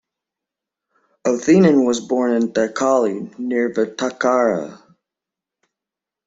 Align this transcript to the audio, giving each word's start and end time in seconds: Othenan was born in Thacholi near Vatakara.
Othenan 1.27 1.85
was 1.85 1.99
born 1.99 2.33
in 2.33 2.53
Thacholi 2.53 3.37
near 3.37 3.71
Vatakara. 3.71 4.81